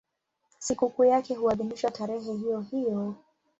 Sikukuu 0.59 1.03
yake 1.03 1.35
huadhimishwa 1.35 1.91
tarehe 1.91 2.33
hiyohiyo. 2.33 3.15